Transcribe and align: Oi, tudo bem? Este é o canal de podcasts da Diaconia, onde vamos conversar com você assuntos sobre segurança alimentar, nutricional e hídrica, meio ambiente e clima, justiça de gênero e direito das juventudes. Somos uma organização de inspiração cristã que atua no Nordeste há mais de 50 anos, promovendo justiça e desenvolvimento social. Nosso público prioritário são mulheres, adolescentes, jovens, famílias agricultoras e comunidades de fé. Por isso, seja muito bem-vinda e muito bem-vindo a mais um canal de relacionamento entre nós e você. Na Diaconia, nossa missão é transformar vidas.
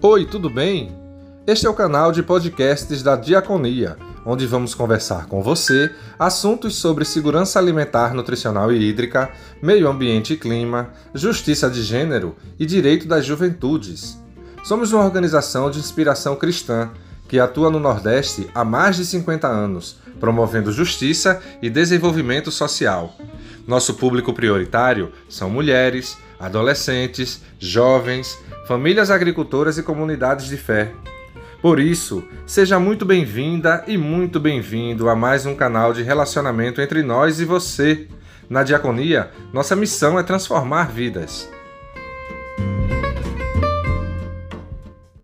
Oi, 0.00 0.24
tudo 0.24 0.48
bem? 0.48 0.96
Este 1.44 1.66
é 1.66 1.68
o 1.68 1.74
canal 1.74 2.12
de 2.12 2.22
podcasts 2.22 3.02
da 3.02 3.16
Diaconia, 3.16 3.96
onde 4.24 4.46
vamos 4.46 4.72
conversar 4.72 5.26
com 5.26 5.42
você 5.42 5.92
assuntos 6.16 6.76
sobre 6.76 7.04
segurança 7.04 7.58
alimentar, 7.58 8.14
nutricional 8.14 8.70
e 8.70 8.80
hídrica, 8.80 9.28
meio 9.60 9.88
ambiente 9.88 10.34
e 10.34 10.36
clima, 10.36 10.90
justiça 11.12 11.68
de 11.68 11.82
gênero 11.82 12.36
e 12.60 12.64
direito 12.64 13.08
das 13.08 13.26
juventudes. 13.26 14.16
Somos 14.62 14.92
uma 14.92 15.04
organização 15.04 15.68
de 15.68 15.80
inspiração 15.80 16.36
cristã 16.36 16.90
que 17.26 17.40
atua 17.40 17.68
no 17.68 17.80
Nordeste 17.80 18.48
há 18.54 18.64
mais 18.64 18.94
de 18.94 19.04
50 19.04 19.48
anos, 19.48 19.96
promovendo 20.20 20.70
justiça 20.70 21.42
e 21.60 21.68
desenvolvimento 21.68 22.52
social. 22.52 23.16
Nosso 23.66 23.94
público 23.94 24.32
prioritário 24.32 25.10
são 25.28 25.50
mulheres, 25.50 26.16
adolescentes, 26.38 27.42
jovens, 27.58 28.38
famílias 28.66 29.10
agricultoras 29.10 29.78
e 29.78 29.82
comunidades 29.82 30.46
de 30.46 30.56
fé. 30.56 30.92
Por 31.60 31.80
isso, 31.80 32.22
seja 32.46 32.78
muito 32.78 33.04
bem-vinda 33.04 33.82
e 33.86 33.98
muito 33.98 34.38
bem-vindo 34.38 35.08
a 35.08 35.16
mais 35.16 35.44
um 35.44 35.56
canal 35.56 35.92
de 35.92 36.02
relacionamento 36.02 36.80
entre 36.80 37.02
nós 37.02 37.40
e 37.40 37.44
você. 37.44 38.06
Na 38.48 38.62
Diaconia, 38.62 39.30
nossa 39.52 39.74
missão 39.74 40.18
é 40.18 40.22
transformar 40.22 40.90
vidas. 40.90 41.48